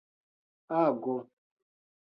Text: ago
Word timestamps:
ago 0.79 1.15